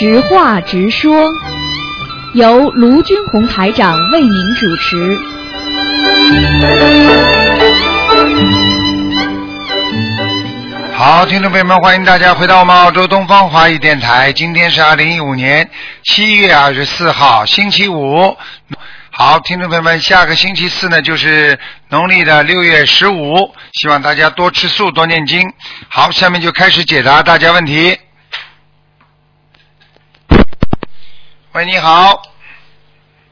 [0.00, 1.28] 直话直说，
[2.32, 5.18] 由卢军红台长为您主持。
[10.94, 14.32] 好，听众朋友们，欢迎大家回到我们澳洲东方华语电台。
[14.32, 15.68] 今天是二零一五年
[16.04, 18.34] 七月二十四号，星期五。
[19.10, 21.58] 好，听众朋友们，下个星期四呢就是
[21.90, 25.52] 农历的六月十五，希望大家多吃素，多念经。
[25.90, 27.98] 好，下面就开始解答大家问题。
[31.52, 32.22] 喂，你好，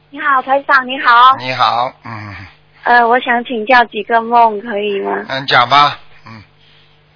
[0.09, 1.37] 你好，台长，你好。
[1.37, 2.35] 你好，嗯。
[2.83, 5.23] 呃，我想请教几个梦，可以吗？
[5.29, 5.97] 嗯，讲吧，
[6.27, 6.43] 嗯。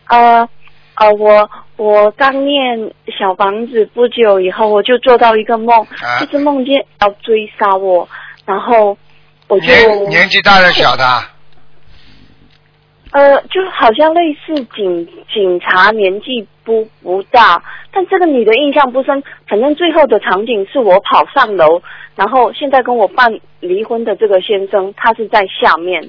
[0.07, 0.49] 呃
[0.95, 6.19] 呃，我我刚念小房子不久以后，我就做到一个梦，啊。
[6.21, 8.07] 就是梦见要追杀我，
[8.45, 8.97] 然后
[9.49, 11.03] 我就年年纪大的小的，
[13.13, 19.23] 呃，就好像类似警警察，年纪不不大，但这个女的印象不深。
[19.47, 21.81] 反正最后的场景是我跑上楼，
[22.15, 26.03] 然后现在跟我办离婚的这个先生，他是在下面。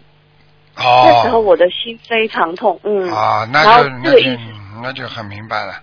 [0.77, 3.09] 哦那时候哦，我的心非常痛，嗯。
[3.13, 4.41] 啊，那就那就
[4.83, 5.75] 那就很明白了，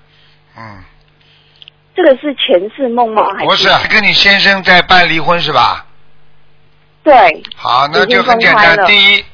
[0.58, 0.84] 嗯。
[1.94, 3.22] 这个是前世梦吗？
[3.38, 5.86] 还不是跟你先生在办离婚是吧？
[7.04, 7.14] 对，
[7.56, 8.86] 好，那就很简单。
[8.86, 9.26] 第一，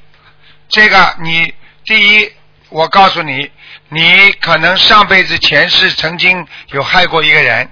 [0.67, 1.53] 这个你
[1.87, 2.31] 第一，
[2.69, 3.49] 我告诉你，
[3.87, 7.69] 你可能上辈子前世曾经有害过一个人，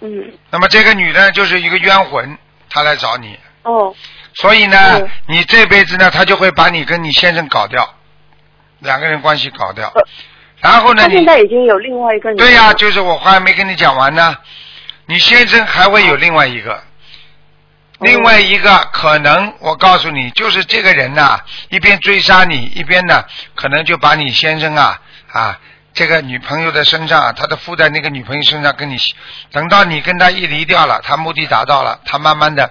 [0.00, 2.36] 嗯，那么这个女的就是一个冤魂，
[2.68, 3.94] 她来找你，哦，
[4.34, 7.94] 所以呢嗯，你这辈子呢，她就会把你跟你先生搞掉，
[8.80, 9.90] 两个人关系搞掉。
[9.94, 10.02] 呃，
[10.60, 14.36] 然后呢，他现在已经有另外一个女对呀、了就是我话还没跟你讲完呢。
[15.06, 16.84] 你先生还会有另外一个，
[18.00, 23.22] 另外一个可能我告诉你，就是这个人呐、一边追杀你，一边呢
[23.54, 25.60] 可能就把你先生啊啊
[25.92, 28.96] 这个女朋友的身上，他的附在那个女朋友身上跟你，
[29.52, 32.70] 等到你跟他一离掉了，他目的达到了，他慢慢的，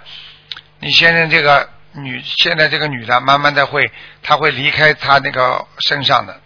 [0.80, 3.92] 你先生这个女现在这个女的慢慢的会，
[4.24, 6.40] 他会离开他那个身上的，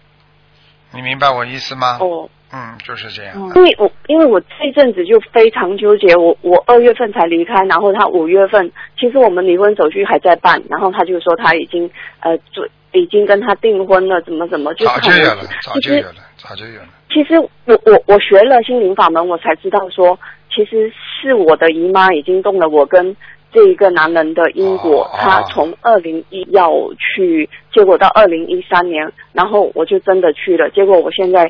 [0.91, 1.97] 你明白我意思吗？
[2.01, 2.29] 哦。
[2.53, 3.33] 嗯，就是这样。
[3.35, 16.87] 嗯，因为我因为我这阵子就非常纠结，我我二月份才离开，然后他五月份，其实我们离婚手续还在办，然后他就说他已经呃就已经跟他订婚了，怎么怎么，就是早就很有了，早其实就有了，早就有了。
[17.09, 20.19] 其实我我我学了心灵法门，我才知道说，
[20.53, 20.91] 其实
[21.21, 23.15] 是我的姨妈已经动了我跟
[23.53, 25.03] 这一个男人的因果。
[25.03, 31.49] 哦他从二零一要去，结果到二零一三年，然后我就真的去了，结果我现在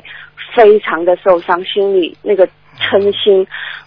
[0.54, 2.46] 非常的受伤，心里那个
[2.78, 3.44] 嗔心，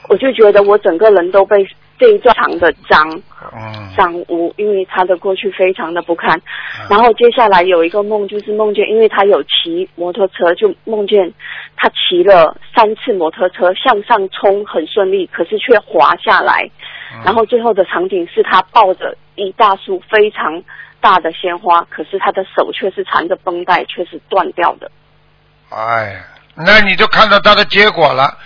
[0.09, 1.65] 我就觉得我整个人都被
[1.97, 3.09] 这一段长的脏
[3.53, 6.37] 嗯，脏污，因为他的过去非常的不堪。
[6.37, 6.41] 嗯
[6.89, 11.31] 然后接下来有一个梦，就是梦见，因为他有骑摩托车，就梦见
[11.75, 16.69] 他骑了三次摩托车向上冲，很顺利，可是却滑下来。
[17.13, 20.63] 嗯然后最后的场景是他抱着一大束非常
[20.99, 24.91] 大的鲜花，可是他的手却是缠着绷带，却是断掉的。
[25.69, 26.25] 哎呀，
[26.55, 28.37] 那你就看到他的结果了，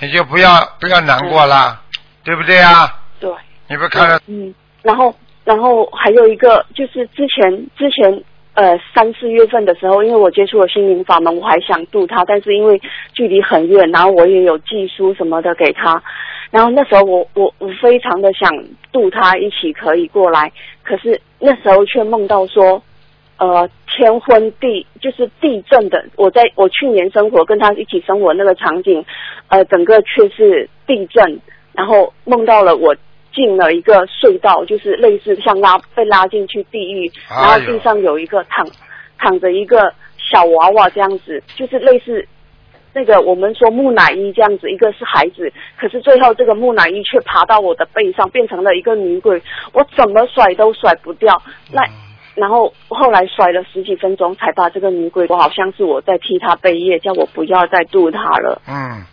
[0.00, 1.80] 你就不要不要难过了，
[2.24, 3.00] 对不对啊？
[3.20, 3.30] 对，
[3.68, 5.14] 你不看到嗯，然后
[5.44, 8.24] 然后还有一个就是之前之前
[8.58, 12.80] 呃三四月份的时候，因为我接触了心灵法门，我还想度他，但是因为
[13.14, 16.02] 距离很远，然后我也有寄书什么的给他，
[16.50, 18.50] 然后那时候我我我非常的想
[18.90, 20.50] 度他一起可以过来，
[20.82, 22.82] 可是那时候却梦到说。
[23.40, 26.04] 呃，天昏地就是地震的。
[26.16, 29.04] 我在我去年生活跟他一起生活那个场景，
[29.46, 31.40] 呃，整个却是地震，
[31.72, 32.96] 然后梦到了我
[33.32, 38.66] 进了一个隧道，就是类似像拉被拉进去地狱，然后地上有一个躺
[39.18, 42.26] 躺着一个小娃娃这样子，就是类似
[42.94, 49.40] 那个我们说木乃伊这样子，一个是孩子，可是最后这个木乃伊却爬到我的背上，变成了一个女鬼，
[49.72, 51.40] 我怎么甩都甩不掉。
[51.70, 51.82] 那
[52.34, 58.62] 然后后来甩了十几分钟，才把这个女鬼，我好像是我在替她背业，叫我不要再渡她了。
[58.66, 59.04] 嗯，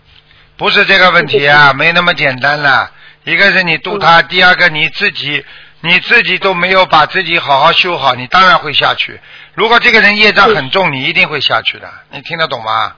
[0.58, 2.92] 不是这个问题啊，没那么简单了。
[3.26, 5.44] 一个是你度他，第二个你自己
[5.82, 9.20] 你自己都没有把自己好好修好，你当然会下去。
[9.54, 11.88] 如果这个人业障很重，你一定会下去的。
[12.12, 12.96] 你听得懂吗？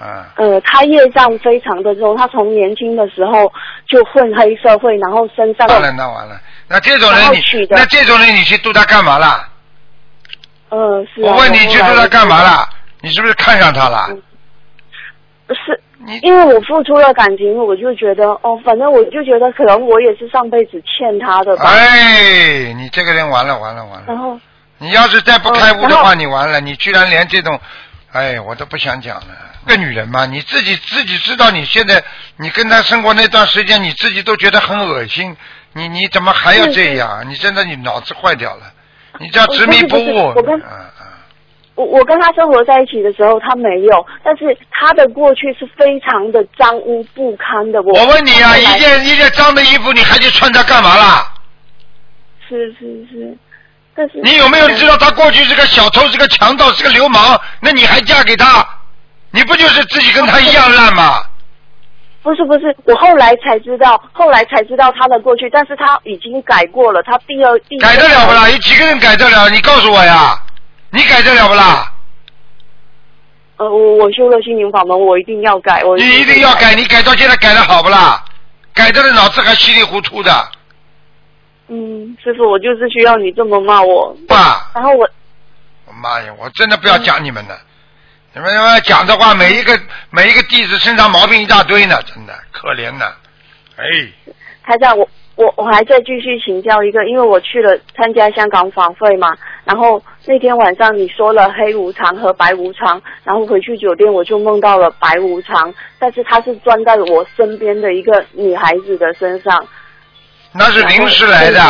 [0.00, 3.52] 嗯，呃，他业障非常的重，他从年轻的时候
[3.86, 7.40] 就混黑社会，然后身上完了，那完了，那这种人你
[7.70, 9.48] 那这种人你去度他干嘛啦？
[10.70, 11.26] 呃是、啊。
[11.26, 12.42] 我问你去度他干嘛？
[12.42, 12.68] 啦？
[13.00, 14.06] 你是不是看上他了？
[14.08, 14.22] 嗯
[15.44, 15.91] 不是，你
[16.22, 21.64] 因为我付出了感情，我就觉得哦，反正我就觉得可能我也是上辈子欠他的吧。
[21.64, 24.04] 哎，你这个人完了完了完了！
[24.08, 24.38] 然后
[24.78, 26.60] 你要是再不开悟的话，你完了。
[26.60, 27.58] 你居然连这种，
[28.12, 29.26] 哎，我都不想讲了。
[29.64, 32.02] 个女人嘛，你自己自己知道，你现在
[32.36, 35.36] 你跟他生活那段时间，你自己都觉得很恶心，
[35.72, 37.24] 你你怎么还要这样？
[37.28, 38.62] 你真的你脑子坏掉了，
[39.20, 40.32] 你这样执迷不悟。
[40.34, 40.91] 我跟嗯嗯。
[41.74, 47.80] 我我跟他生活在一起的时候，他没有，但是他的过去是非常的脏污不堪的。
[47.82, 51.32] 我我问你啊，一件一件脏的衣服，你还去穿它干嘛啦？
[52.48, 52.80] 是是
[53.10, 53.34] 是，
[53.94, 57.40] 但是你有没有知道他过去是个小偷，是个强盗，是个流氓？
[57.60, 58.66] 那你还嫁给他？
[59.30, 61.22] 你不就是自己跟他一样烂吗？
[62.22, 68.48] 不是不是，我后来才知道，后来才知道他的过去，但是他已经改过了，他第二改得了不啦？
[68.50, 69.48] 有几个人改得了？
[69.48, 70.36] 你告诉我呀，
[70.94, 71.92] 你改得了不啦？
[73.56, 78.22] 呃，我我修了心灵法门，我一定要改，我你一定要改，你改到现在改的好不啦？
[78.74, 80.48] 改的脑子还稀里糊涂的，
[81.68, 84.16] 嗯，师傅，我就是需要你这么骂我。
[84.28, 85.08] 爸，然后我
[85.86, 87.58] 我妈呀，我真的不要讲你们了。
[88.34, 89.78] 你们要讲的话，每一个
[90.10, 93.06] 每一个弟子身上毛病一大堆呢，真的可怜呢。
[93.76, 93.84] 哎，
[94.64, 99.34] 台长，我我我还在继续请教一个，因为我去了参加香港法会嘛，
[99.64, 109.66] 然后那天晚上你说了黑无常和白无常，然后回去酒店我就梦到了白无常，但是他是钻在我身边的一个女孩子的身上，
[110.52, 111.60] 那是临时来的，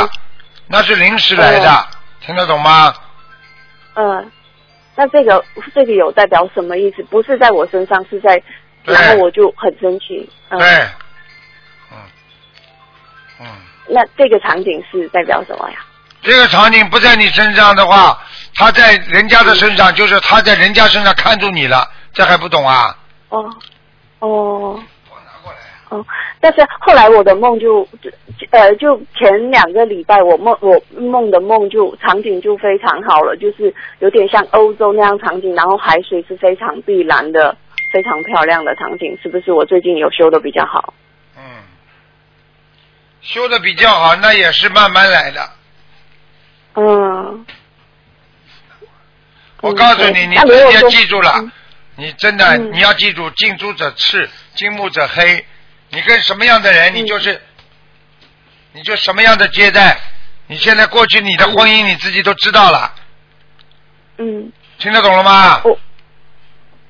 [0.69, 1.87] 那是临时来的，
[2.21, 2.93] 听得懂吗？
[3.95, 4.31] 嗯、
[4.97, 5.45] 那这个
[5.75, 7.03] 这个有代表什么意思？
[7.05, 8.43] 不是在我身上，是在，
[8.85, 10.89] 然后我就很生气，嗯、对，嗯，
[13.43, 13.47] 嗯，
[13.89, 15.77] 那这个场景是代表什么呀？
[16.23, 18.17] 这个场景不在你身上的话，
[18.55, 22.97] 他在人家的身上，就是他在人家身上看住你了，这还不懂啊？
[23.31, 23.51] 哦
[24.21, 24.81] 哦。
[25.11, 25.59] 我拿过来。
[25.89, 26.07] 哦，
[26.41, 27.87] 但是后来我的梦就，
[28.51, 37.57] 呃，就前两个礼拜我梦我梦的梦就场景就非常好了，就是有点像欧洲那样场景，然后海水是非常碧蓝的，
[37.93, 40.95] 非常漂亮的场景，是不是我最近有修的比较好？
[43.23, 45.51] 嗯，修的比较好，那也是慢慢来的。
[46.75, 47.47] 嗯，
[49.61, 51.53] 我告诉你，嗯你自己要那如果说记住了嗯，
[51.97, 55.45] 你真的嗯你要记住，近朱者赤，近墨者黑。
[55.91, 57.41] 你跟什么样的人，嗯你就是，
[58.73, 60.01] 你就什么样的接待。
[60.47, 62.95] 你现在过去你的婚姻你自己都知道了，
[64.19, 65.61] 嗯，听得懂了吗？
[65.65, 65.79] 我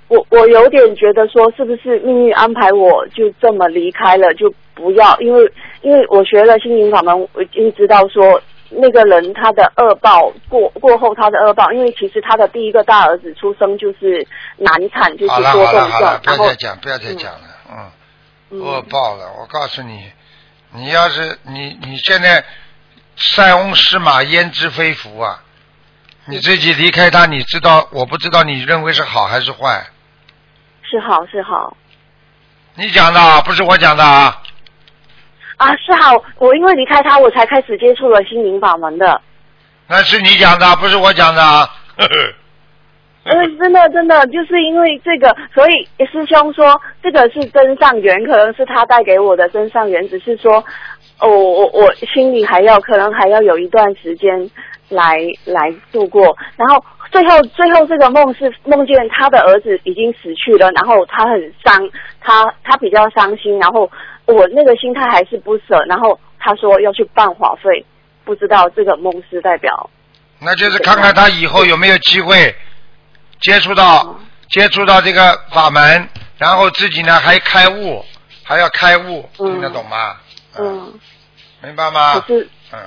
[0.09, 5.53] 我我有点觉得说，是不是命运安排我就这么离开了，就不要，因为
[5.83, 8.41] 因为我学了心灵法门，我已经知道说
[8.71, 14.27] 那个人他的恶报过过后他的恶报，因为其实他的第一个大儿子出生就是
[14.57, 17.41] 难产，就是多动症，，然后不要再讲，不要再讲了，
[17.71, 17.77] 嗯。
[17.79, 20.13] 嗯恶报了，我告诉你，
[20.73, 22.45] 你要是你你现在
[23.17, 25.43] 塞翁失马焉知非福啊！
[26.27, 29.87] 你自己离开他，你知道我不知道你认为是好还是坏？
[30.83, 31.75] 是好是好
[32.75, 34.42] 你讲的啊，不是我讲的啊！
[35.63, 39.21] 啊是好，我因为离开他，我才开始接触了心灵法门的。
[39.89, 41.69] 那是你讲的，不是我讲的啊！
[43.25, 50.55] 真的真的，就是因为这个，所以师兄说这个是真上缘，可能是他带给我的真上缘，只是说，
[51.21, 54.51] 哦，我我心里还要可能还要有一段时间
[54.89, 56.37] 来来度过。
[56.57, 61.89] 然后最后最后这个梦是梦见他的儿子已经死去了，然后他很伤，
[62.21, 63.89] 他他比较伤心，然后
[64.27, 67.85] 我那个心态还是不舍，然后他说要去办话费，
[68.25, 69.91] 不知道这个梦是代表
[70.41, 72.55] 那就是看看他以后有没有机会
[73.41, 78.05] 接触到接触到这个法门，然后自己呢还开悟，
[78.43, 80.17] 还要开悟，嗯听得懂吗？
[80.59, 80.93] 嗯，
[81.63, 82.21] 明白吗？
[82.21, 82.49] 可是。
[82.73, 82.79] 嗯。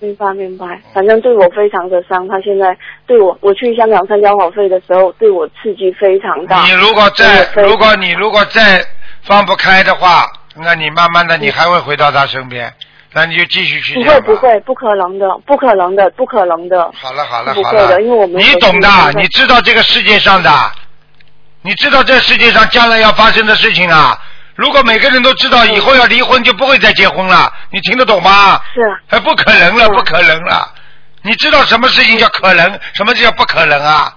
[0.00, 2.28] 明白明白，反正对我非常的伤。
[2.28, 2.76] 他现在
[3.06, 6.62] 对我，我去香港参加华费的时候，对我刺激非常大。
[6.64, 8.84] 你如果再如果你如果再
[9.22, 12.72] 放不开的话，那你慢慢的你还会回到他身边，
[13.12, 14.04] 那你就继续去不。
[14.04, 16.90] 会不会，不可能的，不可能的，不可能的。
[16.94, 20.50] 好了好了不好了，会的因为我们你懂的你知道这个世界上的，
[21.62, 24.18] 你知道这世界上将来要发生的事情啊。
[24.54, 27.52] 如果每个人都知道以后要离婚，就不会再结婚了。
[27.70, 28.60] 你听得懂吗？
[28.72, 30.72] 是啊，哎，不可能了，嗯不可能了。
[31.22, 34.14] 你知道什么事情叫可能，什么叫不可能啊？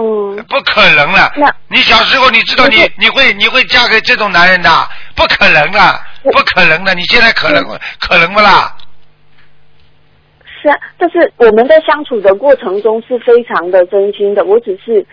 [0.00, 1.52] 嗯，不可能了那。
[1.66, 4.88] 你小时候你知道你你会你会嫁给这种男人的？
[5.16, 6.94] 不可能的，不可能的。
[6.94, 7.64] 你现在可能
[7.98, 8.76] 可能不啦？
[10.62, 15.04] 是啊，但是我们在相处的过程中是非常的真心的，我只是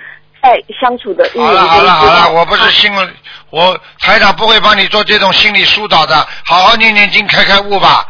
[0.44, 3.10] 在相处的一好了好了好了，我不是啊心理，
[3.50, 6.15] 我台长不会帮你做这种心理疏导的，
[6.46, 8.08] 好好念念经开开悟吧。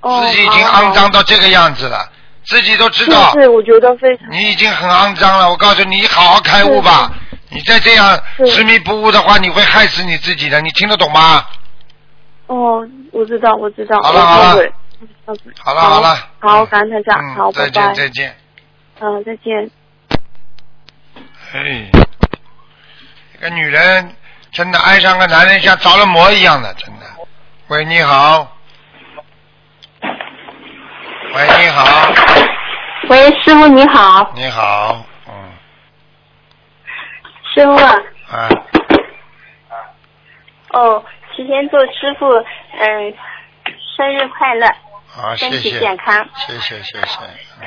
[0.00, 2.06] 哦自己已经肮脏到这个样子了，
[2.44, 5.48] 自己都知道，是，我觉得非常你已经很肮脏了。
[5.50, 7.10] 我告诉你，你好好开悟吧。
[7.50, 10.60] 你再这样执迷不悟的话，你会害死你自己的。
[10.60, 11.44] 你听得懂吗？
[12.46, 14.70] 哦，我知道，我知道，好了好了
[15.58, 18.36] 好了好了，好，感恩台长，嗯，好，再见，再见。
[19.00, 19.70] 嗯，再见。
[21.52, 21.90] 哎，
[23.32, 24.14] 这个女人
[24.52, 27.06] 真的爱上个男人像着了魔一样的，真的。
[27.68, 28.53] 喂，你好。
[31.34, 32.12] 喂，你好，
[33.08, 35.32] 喂，师傅你好，你好，嗯，
[37.52, 37.90] 师傅啊，
[38.30, 38.48] 啊，
[40.70, 42.28] 哦，提前祝师傅
[42.78, 43.14] 嗯
[43.96, 44.66] 生日快乐，
[45.08, 46.24] 好，谢身体，健康。
[46.36, 47.18] 谢谢，谢谢，
[47.60, 47.66] 嗯，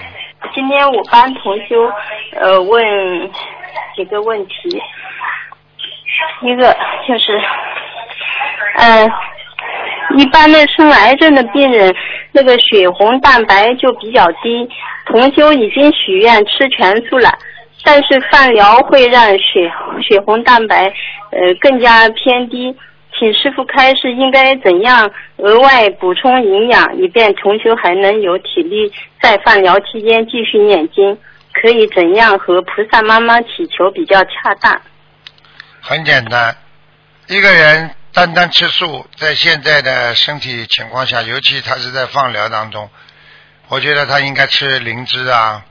[0.53, 1.91] 今天我帮同修
[2.39, 2.81] 呃问
[3.97, 4.81] 几个问题，
[6.41, 6.73] 一个
[7.05, 7.37] 就是，
[8.75, 9.11] 嗯、
[10.17, 11.93] 一般的生癌症的病人，
[12.31, 14.67] 那个血红蛋白就比较低。
[15.05, 17.29] 同修已经许愿吃全素了，
[17.83, 19.71] 但是放疗会让血
[20.01, 20.85] 血红蛋白
[21.31, 22.75] 呃更加偏低。
[23.17, 31.17] 请师傅开示应该怎样额外补充营养，以便同修还能有体力在放疗期间继续念经。
[31.53, 34.79] 可以怎样和菩萨妈妈祈求比较恰当？
[35.81, 36.55] 很简单，
[37.27, 42.89] 一个人单单吃素，在现在的身体情况下，尤其他是在放疗当中，
[43.67, 45.63] 我觉得他应该吃灵芝啊，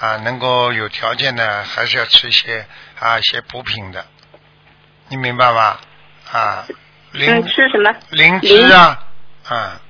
[0.00, 2.66] 啊，能够有条件的，还是要吃一些
[2.98, 4.06] 啊一些补品的，
[5.08, 5.78] 你明白吗？
[6.32, 6.64] 啊，
[7.10, 7.94] 灵嗯，吃什么？
[8.08, 9.04] 灵芝啊，
[9.46, 9.80] 啊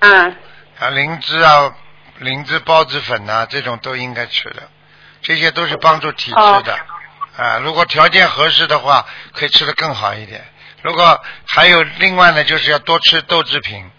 [0.00, 0.36] 啊，
[0.78, 1.74] 啊灵芝啊，
[2.18, 4.68] 灵芝孢子粉呐、这种都应该吃的，
[5.22, 6.78] 这些都是帮助体质的。
[7.38, 10.44] 啊，如果条件合适的话，可以吃的更好一点。
[10.82, 13.90] 如果还有另外呢，就是要多吃豆制品。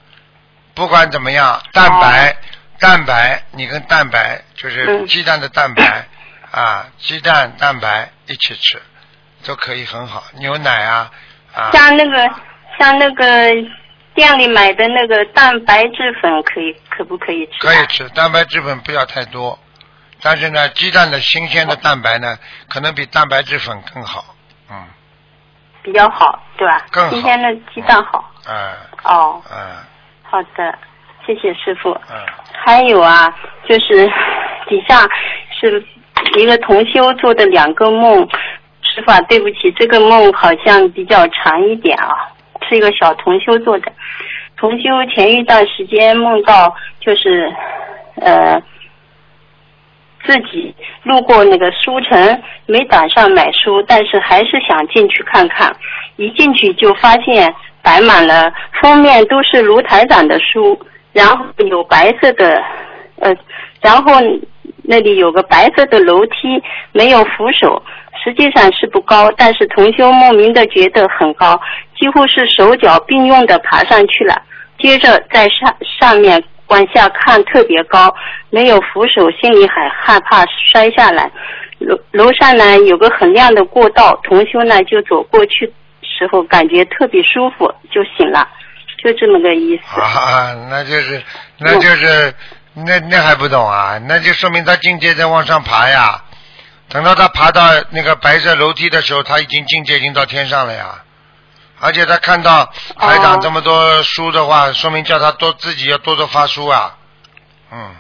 [0.75, 2.38] 不管怎么样，蛋白，
[2.79, 6.07] 蛋白，你跟蛋白就是嗯鸡蛋的蛋白、
[6.51, 8.81] 啊，鸡蛋蛋白一起吃，
[9.45, 10.24] 都可以很好。
[10.39, 11.12] 牛奶啊，
[11.53, 12.33] 啊，像那个
[12.79, 13.25] 像那个
[14.15, 17.59] 店里买的那个蛋白质粉，可以可不可以吃？
[17.59, 19.59] 可以吃，蛋白质粉不要太多。
[20.21, 22.38] 但是呢，鸡蛋的新鲜的蛋白呢，
[22.69, 24.33] 可能比蛋白质粉更好。
[24.69, 24.88] 嗯，
[25.81, 26.86] 比较好，对吧？
[26.91, 28.31] 更好今天的鸡蛋好。
[28.48, 28.55] 嗯
[29.03, 29.57] 哦，嗯
[30.24, 30.77] 好的，
[31.25, 31.91] 谢谢师傅。
[32.09, 32.17] 嗯，
[32.53, 33.33] 还有啊，
[33.67, 34.07] 就是
[34.67, 35.07] 底下
[35.51, 35.83] 是
[36.38, 38.27] 一个同修做的两个梦，
[38.81, 42.29] 师傅啊，对不起，这个梦好像比较长一点啊，
[42.67, 43.91] 是一个小同修做的。
[44.57, 47.50] 同修前一段时间梦到就是
[48.21, 48.62] 呃
[50.25, 50.73] 自己
[51.03, 55.75] 路过那个书城，没打算买书，但是还是想进去看看。
[56.17, 60.77] 一进去就发现摆满了封面都是卢台长的书，
[61.13, 62.61] 然后有白色的
[63.19, 63.33] 呃，
[63.81, 64.13] 然后
[64.83, 66.61] 那里有个白色的楼梯，
[66.91, 67.81] 没有扶手，
[68.23, 71.59] 实际上是不高，但是同修莫名的觉得很高，
[71.97, 74.41] 几乎是手脚并用的爬上去了。
[74.77, 78.13] 接着在上上面往下看特别高，
[78.49, 81.29] 没有扶手，心里还害怕摔下来。
[81.79, 85.71] 楼楼上呢有个很亮的过道，同修呢就走过去
[86.01, 88.47] 时候感觉特别舒服，就醒了，
[89.03, 90.01] 就这么个意思。
[90.01, 91.21] 啊，那就是
[91.57, 92.33] 那就是
[92.73, 93.97] 那那还不懂啊？
[94.07, 96.23] 那就说明他境界在往上爬呀。
[96.89, 97.61] 等到他爬到
[97.91, 101.03] 那个白色楼梯的时候，他已经境界已经到天上了呀。
[101.79, 102.65] 而且他看到
[102.98, 106.95] 台长哦这么多书的话，说明叫他多自己要多多发书啊。
[107.71, 107.95] 嗯。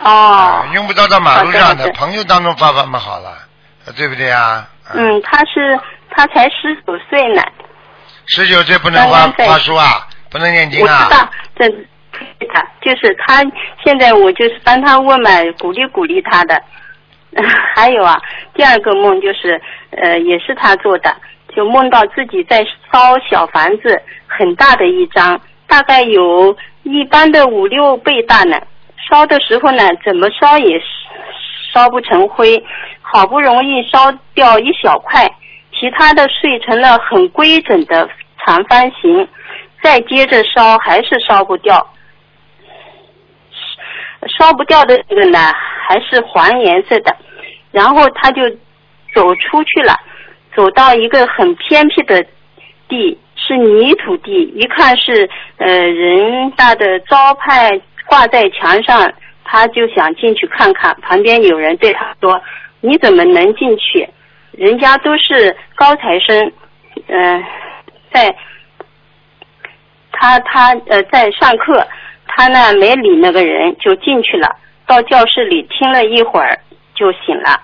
[0.00, 3.36] 哦啊，用不着到马路上的朋友当中发发嘛好了，
[3.96, 4.68] 对不对啊？
[4.94, 5.78] 嗯，他是
[6.10, 7.42] 他才十九岁呢，
[8.26, 11.08] 十九岁不能发发书啊，不能念经啊。
[11.08, 11.68] 我知道，这
[12.52, 13.42] 他就是他
[13.84, 16.62] 现在我就是帮他问嘛，鼓励鼓励他的。
[17.74, 18.16] 还有啊，
[18.54, 19.60] 第二个梦就是
[19.90, 21.14] 呃，也是他做的，
[21.54, 28.56] 就梦到自己在烧小房子，很大的一张，大概有一般的五六倍大呢。
[29.08, 30.80] 烧的时候呢，怎么烧也
[31.72, 32.62] 烧不成灰，
[33.00, 35.26] 好不容易烧掉一小块，
[35.72, 38.08] 其他的碎成了很规整的
[38.44, 39.26] 长方形，
[39.82, 41.86] 再接着烧还是烧不掉，
[44.38, 45.38] 烧不掉的这个呢
[45.88, 47.16] 还是黄颜色的，
[47.70, 48.42] 然后他就
[49.14, 49.94] 走出去了，
[50.54, 52.24] 走到一个很偏僻的
[52.88, 59.12] 地，是泥土地，一看是呃人大的招牌挂在墙上，
[59.44, 62.40] 他就想进去看看，旁边有人对他说
[62.80, 64.08] ：“你怎么能进去？
[64.52, 66.52] 人家都是高材生，
[67.06, 67.44] 嗯、
[68.12, 68.34] 在
[70.10, 71.86] 他他呃在上课，
[72.26, 74.56] 他呢没理那个人就进去了。
[74.86, 76.58] 到教室里听了一会儿
[76.94, 77.60] 就醒了，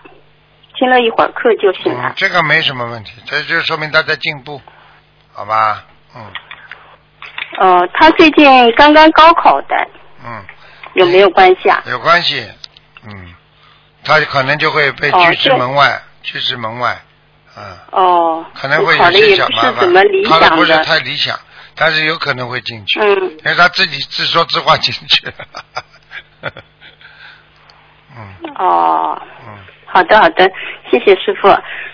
[0.76, 2.12] 听了一会儿课就醒嗯了，。
[2.16, 4.60] 这个没什么问题，这就说明他在进步，
[5.32, 5.84] 好吧？
[6.16, 6.32] 嗯
[7.60, 9.76] 呃，他最近刚刚高考的，
[10.24, 10.44] 嗯，
[10.94, 11.82] 有没有关系啊？
[11.86, 12.44] 有关系，
[13.04, 13.34] 嗯，
[14.04, 17.00] 他可能就会被哦拒之门外，拒之门外，
[17.56, 17.78] 嗯。
[17.92, 20.72] 哦，可能会有些小麻不是怎么烦，理考的不是。
[20.82, 21.38] 太理想，
[21.76, 23.06] 但是有可能会进去，嗯，
[23.38, 25.34] 因为他自己自说自话进去了。
[28.16, 29.58] 嗯哦，嗯，
[29.94, 30.50] 好的好的，
[30.90, 31.48] 谢谢师傅。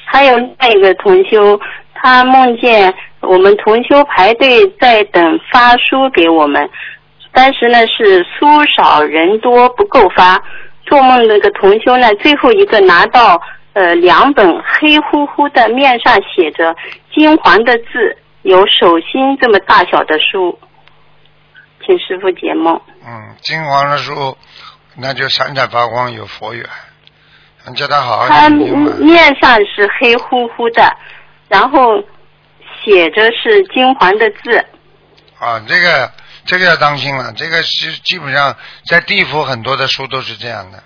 [0.07, 1.61] 还有另一个同修，
[1.93, 6.67] 他梦见我们同修排队在等发书给我们，
[7.31, 10.43] 当时呢是书少人多不够发。
[10.87, 13.39] 做梦那个同修呢，最后一个拿到
[13.75, 16.75] 呃两本黑乎乎的，面上写着
[17.15, 20.59] 金黄的字，有手心这么大小的书，
[21.85, 22.81] 请师傅解梦。
[23.07, 24.37] 嗯，金黄的书
[24.97, 26.65] 那就闪闪发光，有佛缘。
[27.67, 28.93] 你叫他好好它念经嘛。
[28.99, 30.97] 面上是黑乎乎的，
[31.49, 32.03] 然后
[32.83, 34.65] 写着是金黄的字。
[35.39, 36.13] 啊，这个
[36.45, 40.83] 这个要当心了，这个是基本上在地府很多的书都是这样的，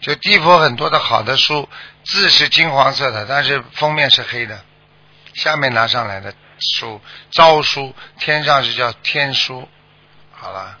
[0.00, 1.68] 就地府很多的好的书，
[2.04, 4.60] 字是金黄色的，但是封面是黑的，
[5.34, 6.32] 下面拿上来的
[6.76, 7.00] 书，
[7.30, 9.68] 招书，天上是叫天书，
[10.32, 10.76] 好了，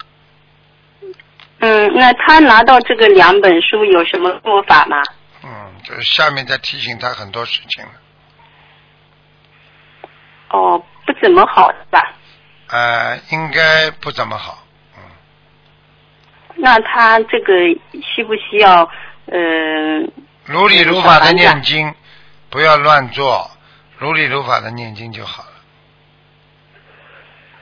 [1.64, 4.98] 嗯，那他拿到这个两本书有什么做法吗？
[5.42, 7.92] 嗯，就是下面在提醒他很多事情了，
[10.50, 12.12] 哦，不怎么好是吧？
[12.68, 14.58] 呃，应该不怎么好，
[14.98, 15.02] 嗯，
[16.56, 17.54] 那他这个
[18.14, 18.86] 需不需要
[19.28, 20.12] 嗯、
[20.44, 21.94] 如理如法的念经，
[22.50, 23.50] 不要乱做，
[23.96, 25.50] 如理如法的念经就好了。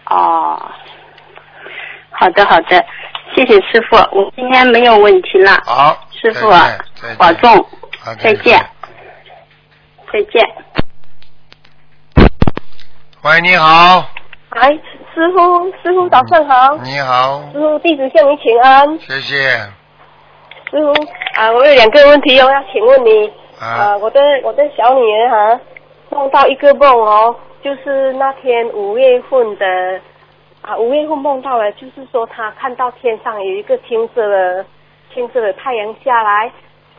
[0.06, 0.72] 哦，
[2.10, 2.84] 好的好的，
[3.34, 5.52] 谢谢师傅，我今天没有问题了。
[5.64, 7.66] 好，师傅啊再见保重，
[8.18, 8.64] 再见。
[10.12, 10.46] 再见。
[13.22, 14.04] 喂，你好，
[14.50, 14.70] 哎，
[15.14, 18.98] 师傅，师傅早上好，你好，师傅弟子向您请安。
[18.98, 19.36] 谢谢。
[20.70, 20.92] 师傅
[21.34, 23.32] 啊，我有两个问题哦，要请问你。
[23.60, 25.60] 啊啊，我的我的小女儿哈、
[26.10, 29.64] 梦到一个梦哦，就是那天五月份的
[30.62, 34.64] 啊，五月份梦到了，就是说他看到天上有一个青色的
[35.12, 36.50] 青色的太阳下来，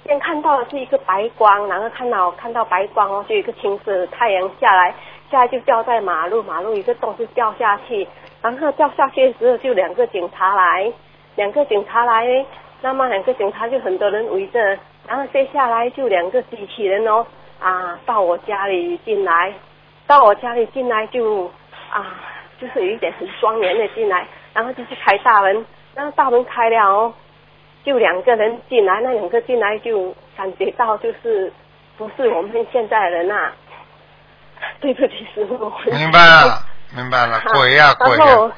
[0.06, 4.94] 先看到的是一个白光，然后看到看到白光哦，就一个青色的太阳下来，
[5.32, 8.06] 下来就掉在马路，马路一个洞就掉下去，
[8.42, 10.92] 然后掉下去的时候就两个警察来，
[11.38, 12.46] 两个警察来，
[12.82, 17.26] 那么两个警察就很多人围着，然后接下来就两个机器人哦
[17.62, 19.54] 啊到我家里进来，
[20.06, 21.50] 到我家里进来就
[21.90, 22.20] 啊
[22.64, 27.14] 就是有一点很庄严的进来，然后就去开大门，然后大门开了哦，
[27.84, 31.52] 就两个人进来，那两个进来就感觉到就是
[31.98, 33.52] 不是我们现在的人呐、
[34.80, 35.58] 对不起师傅，
[35.92, 36.64] 明白了，
[36.96, 38.52] 明白了，鬼呀、鬼呀、然后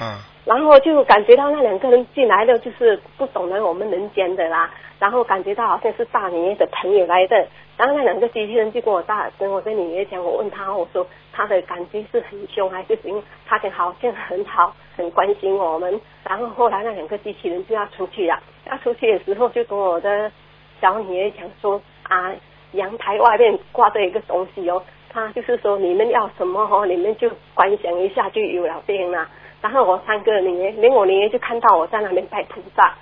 [0.00, 4.70] 嗯，然后就感觉到那两个人进来的就是不懂得我们人间的啦，
[5.04, 20.32] 然后感觉到好像是大女儿的朋友来的，然后那两个机器人就跟我大跟我的女儿讲，我问他，我说他的感觉是很凶还是因为他讲好像很好，很关心我们，然后后来那两个机器人就要出去了，要出去的时候就跟我的
[20.80, 22.32] 小女儿讲说啊，
[22.72, 29.28] 阳台外面挂着一个东西哦，他就是说你们要什么哦，你们就观想一下就有了这样啦。
[29.60, 32.94] 然后我三个女儿，连我女儿就看到我在那边拜菩萨，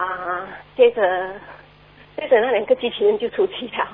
[0.00, 1.30] 啊，接着
[2.16, 3.86] 接着那两个机器人就出去了。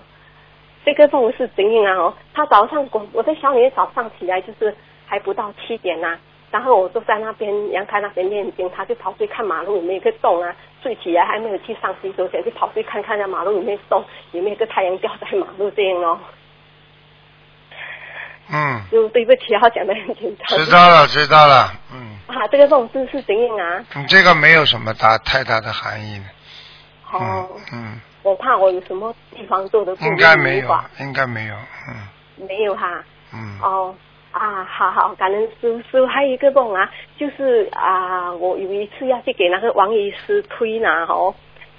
[0.84, 2.04] 这个梦是怎样啊？
[2.04, 4.72] 哦，他早上我我的小女儿早上起来就是
[5.04, 6.16] 还不到七点呐、
[6.52, 16.20] 然后我坐在那边阳台那边念经，他就跑去看马路有没有一个洞啊，睡起来还没有去上洗手间，就跑去看看那马路有没有洞，有没有个太阳掉在马路这样哦。
[18.52, 20.58] 嗯，就对不起，要讲的很紧张。
[20.58, 23.84] 知道了， 知道了，嗯，啊，这个梦是是怎样啊？
[23.96, 26.24] 你这个没有什么大太大的含义的，
[27.18, 31.54] 哦嗯，嗯，我怕我有什么地方做的不应该没有应该没有，
[31.88, 33.02] 嗯没有哈。
[33.32, 33.94] 嗯，哦
[34.30, 35.78] 啊，好好，感恩师傅。
[35.78, 41.34] 师傅还有一个梦啊，就是啊，我有一次要去给那个王医师推拿哦，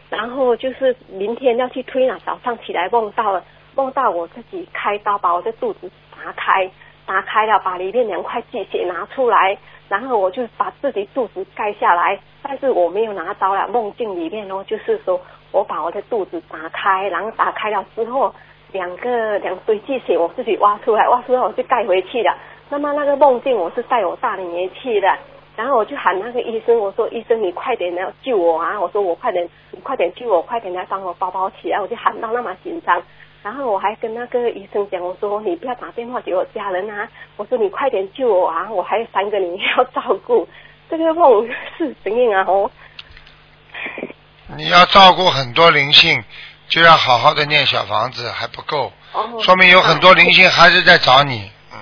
[0.10, 3.44] 然后就是明天要去推拿，早上起来梦到了，
[3.76, 5.90] 梦到我自己开刀把我的肚子
[6.28, 6.70] 打开，
[7.06, 15.20] 打开了，把里面两块鸡血拿出来，然后我就把自己肚子盖下来，但是我没有拿刀了，梦境里面哦，就是说
[15.52, 18.34] 我把我的肚子打开，然后打开了之后。
[18.74, 22.38] 两个两堆鸡血我自己挖出来，挖出来我就盖回去了。
[22.70, 25.08] 那么那个梦境我是带我大女儿去的，
[25.56, 28.78] 然后我就喊那个医生，我说医生你快点来救我啊！
[28.78, 31.80] 我说我快点，你快点救我，快点来帮我包包起来！
[31.80, 33.02] 我就喊到那么紧张。
[33.48, 37.08] 然后我还跟那个医生讲，我说你不要打电话给我家人啊！
[37.38, 38.70] 我说你快点救我啊！
[38.70, 40.46] 我还有三个你要照顾。
[40.90, 42.44] 这个梦是怎样啊？
[42.46, 42.70] 哦，
[44.58, 46.22] 你要照顾很多灵性，
[46.68, 51.50] 就要好好的念小房子，还不够，哦，说明有很多灵性还是在找你。
[51.72, 51.80] 嗯，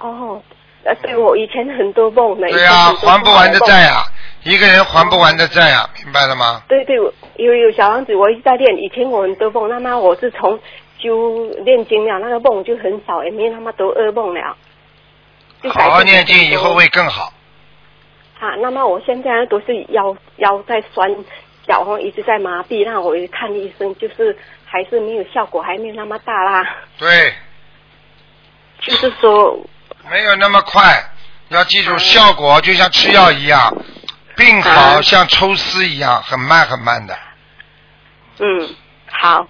[0.00, 0.42] 哦，
[0.82, 2.48] 呃，对我以前很多梦呢。
[2.50, 4.02] 对呀、以前很多还不完的梦债啊、
[4.42, 6.64] 一个人还不完的债啊、明白了吗？
[6.66, 8.76] 对对，我有有小王子，我一直在练。
[8.76, 10.58] 以前我很多梦，那么我是从
[10.98, 14.56] 修念经了，那个梦就很少，也没那么多噩梦了。
[15.62, 17.32] 就改好好念经，以后会更好。
[18.40, 18.54] 啊。
[18.60, 21.14] 那么我现在都是腰腰在酸，
[21.66, 26.76] 脚后一直在麻痹，那我一看医生，就是还是没有效果，还没有那么大啦。
[26.98, 27.32] 对，
[28.80, 29.58] 就是说，
[30.10, 30.82] 没有那么快，
[31.48, 33.74] 要记住，嗯效果就像吃药一样，
[34.36, 37.16] 病好嗯像抽丝一样，很慢很慢的。
[38.38, 38.68] 嗯，
[39.10, 39.46] 好。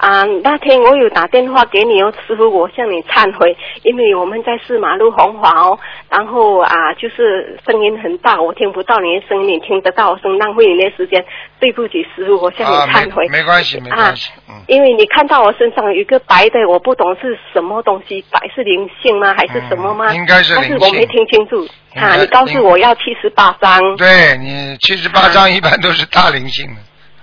[0.00, 11.22] 啊，那天我有打电话给你哦，师傅，我向你忏悔，因为我们在四马路红华哦，然后啊，就是声音很大，我听不到你的声音，你听得到声，浪费你的时间，
[11.60, 13.28] 对不起，师傅，我向你啊，忏悔。
[13.28, 20.06] 没没关系，没关系，嗯，因为你看到我身上有一个白的，我不懂是什么东西，白是灵性吗，还是什么吗？
[20.12, 21.66] 嗯应该是灵性但是我没听清楚。
[21.94, 23.96] 啊，你告诉我要七十八张。
[23.96, 26.80] 对你七十八张一般都是大灵性的，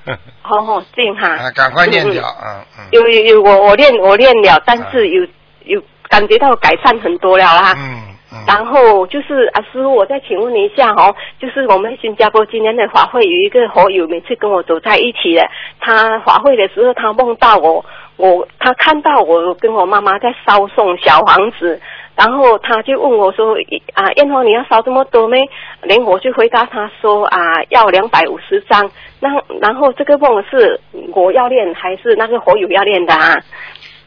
[0.44, 1.28] 哦，这样哈。
[1.28, 5.28] 啊，赶快念掉，嗯有有有，我我练我练了，但是有
[5.66, 7.74] 有感觉到改善很多了啦。
[7.78, 8.44] 嗯嗯。
[8.46, 15.48] 然后就是啊，师傅，我再请问你一下哦，就是我们新加坡今年的法会有一个好友，每次跟我走在一起的，
[15.80, 17.84] 他法会的时候，他梦到我，
[18.16, 21.82] 我他看到我跟我妈妈在烧送小房子，
[22.18, 23.56] 然后他就问我说
[23.94, 25.38] 啊，燕红你要烧这么多没？
[25.84, 27.38] 连我就回答他说啊，
[27.70, 28.90] 要两百五十张。
[29.20, 29.30] 那
[29.62, 30.82] 然后这个梦是
[31.14, 33.38] 我要练还是那个火友要练的啊？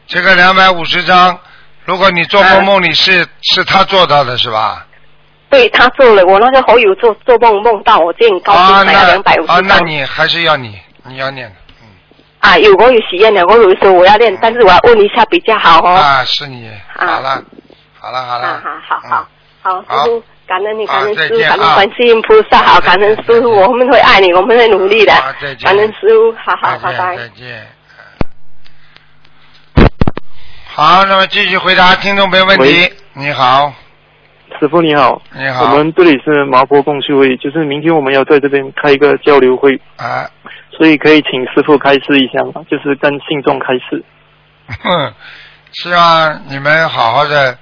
[0.07, 1.39] 这个两百五十张，
[1.85, 4.85] 如果你做梦梦里是是他做到的是吧？
[5.49, 9.57] 对他做了，我那个好友做做梦梦到我，这样高啊，兴才要那两百五十张。
[9.57, 11.87] 啊，那你还是要你你要念的，嗯，
[12.39, 15.89] 啊，有我有许愿的，我有说我要练，但是我要问一下比较好哦。
[15.95, 17.43] 啊，是你，啊好了，
[18.01, 19.27] 好了好了，啊，好好好
[19.63, 25.13] 嗯，好，师傅，感恩你，感恩师傅，感恩观世音菩萨，好，感恩师傅，我们会爱你，我们会努力的。
[25.61, 27.15] 感恩师傅，好好，拜拜。
[27.15, 27.67] 再见。
[30.65, 32.91] 好，那么继续回答听众朋友问题。
[33.13, 33.71] 你好，
[34.59, 40.27] 师傅你好，你好，我们这里是麻坡共修会，就是明天我们要在这边开一个交流会，啊，
[40.75, 42.65] 所以可以请师傅开示一下吗？
[42.67, 44.03] 就是跟信众开示。
[44.81, 45.13] 哼，
[45.73, 47.57] 希望你们好好的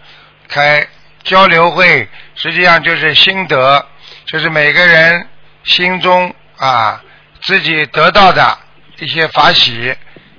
[0.49, 0.85] 开
[1.23, 3.85] 交流会，实际上就是心得，
[4.25, 5.27] 就是每个人
[5.63, 7.01] 心中啊
[7.43, 8.57] 自己得到的
[8.97, 9.95] 一些法喜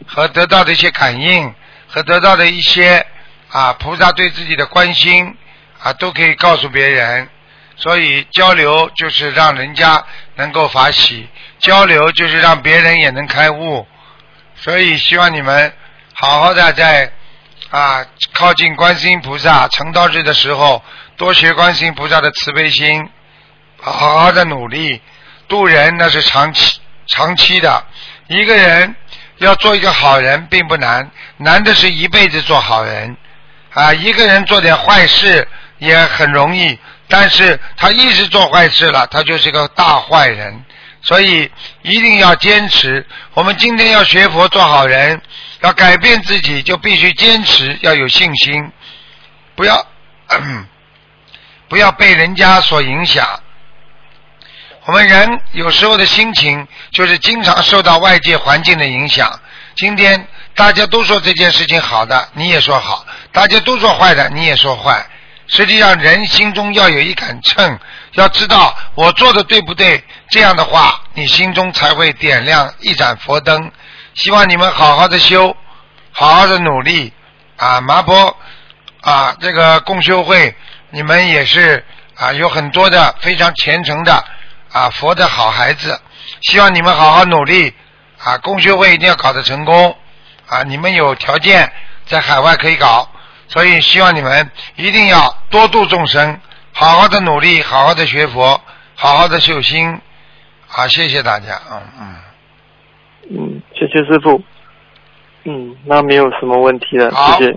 [0.07, 1.55] 和得到的一些感应
[1.87, 3.07] 和得到的一些
[3.49, 5.37] 啊菩萨对自己的关心
[5.81, 7.29] 啊都可以告诉别人。
[7.77, 11.27] 所以交流就是让人家能够法喜，
[11.61, 13.87] 交流就是让别人也能开悟。
[14.57, 15.73] 所以希望你们
[16.12, 17.11] 好好的在
[17.71, 20.83] 啊靠近观世音菩萨成道日的时候，
[21.17, 23.09] 多学观世音菩萨的慈悲心，
[23.81, 25.01] 好好的努力
[25.47, 27.85] 度人，那是长期长期的。
[28.27, 28.95] 一个人
[29.39, 33.17] 要做一个好人并不难，难的是一辈子做好人。
[33.73, 35.47] 啊，一个人做点坏事
[35.79, 40.65] 也很容易，但是他一直做坏事了，他就是个大坏人。
[41.03, 41.51] 所以
[41.83, 43.07] 一定要坚持。
[43.33, 45.23] 我们今天要学佛做好人，
[45.61, 48.73] 要改变自己，就必须坚持，要有信心，
[49.55, 49.87] 不要
[51.68, 53.27] 不要被人家所影响。
[54.87, 59.38] 我们人有时候的心情就是经常受到外界环境的影响。
[59.77, 65.07] 今天大家都说这件事情好的，你也说好；大家都说坏的，你也说坏。
[65.46, 67.79] 实际上，人心中要有一杆秤，
[68.12, 70.03] 要知道我做的对不对。
[70.31, 73.70] 这样的话，你心中才会点亮一盏佛灯。
[74.14, 75.57] 希望你们好好的修，
[76.12, 77.12] 好好的努力
[77.57, 77.81] 啊！
[77.81, 78.37] 麻婆
[79.01, 80.55] 啊，这个共修会，
[80.90, 81.85] 你们也是
[82.16, 84.25] 啊，有很多的非常虔诚的
[84.73, 86.01] 啊佛的好孩子。
[86.42, 87.75] 希望你们好好努力
[88.23, 88.38] 啊！
[88.38, 89.96] 共修会一定要搞得成功
[90.46, 90.62] 啊！
[90.62, 91.73] 你们有条件
[92.07, 93.09] 在海外可以搞。
[93.49, 96.40] 所以希望你们一定要多度众生，
[96.73, 98.61] 好好的努力，好好的学佛，
[98.94, 100.01] 好好的修心。
[100.68, 101.61] 好，谢谢大家。
[101.68, 102.16] 嗯嗯，
[103.33, 104.43] 嗯，谢谢师傅。
[105.45, 107.57] 嗯，那没有什么问题了，谢谢，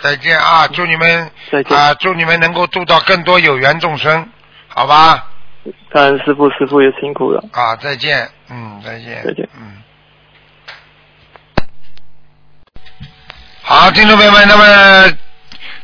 [0.00, 0.66] 再见啊！
[0.68, 1.76] 祝你们再见。
[1.76, 4.26] 啊，祝你们能够度到更多有缘众生，
[4.66, 5.26] 好吧？
[5.90, 7.44] 感恩师傅，师傅也辛苦了。
[7.52, 9.76] 啊，再见，嗯，再见，再见嗯。
[13.60, 15.18] 好，听众朋友们，那么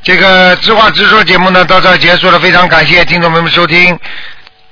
[0.03, 3.99] 这个知话直说节目呢到这儿结束了，非常感谢听众朋友们收听。